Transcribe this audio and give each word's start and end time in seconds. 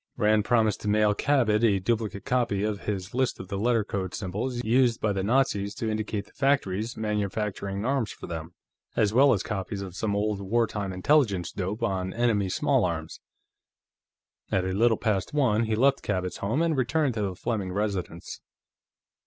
Rand 0.17 0.45
promised 0.45 0.81
to 0.81 0.87
mail 0.87 1.13
Cabot 1.13 1.63
a 1.63 1.77
duplicate 1.79 2.25
copy 2.25 2.63
of 2.63 2.85
his 2.85 3.13
list 3.13 3.39
of 3.39 3.49
the 3.49 3.57
letter 3.59 3.83
code 3.83 4.15
symbols 4.15 4.63
used 4.63 4.99
by 4.99 5.13
the 5.13 5.21
Nazis 5.21 5.75
to 5.75 5.91
indicate 5.91 6.25
the 6.25 6.31
factories 6.33 6.97
manufacturing 6.97 7.85
arms 7.85 8.09
for 8.09 8.25
them, 8.25 8.55
as 8.95 9.13
well 9.13 9.31
as 9.31 9.43
copies 9.43 9.83
of 9.83 9.95
some 9.95 10.15
old 10.15 10.39
wartime 10.41 10.91
Intelligence 10.91 11.51
dope 11.51 11.83
on 11.83 12.13
enemy 12.15 12.49
small 12.49 12.83
arms. 12.83 13.19
At 14.51 14.65
a 14.65 14.69
little 14.69 14.97
past 14.97 15.35
one, 15.35 15.65
he 15.65 15.75
left 15.75 16.01
Cabot's 16.01 16.37
home 16.37 16.63
and 16.63 16.75
returned 16.75 17.13
to 17.13 17.21
the 17.21 17.35
Fleming 17.35 17.71
residence. 17.71 18.41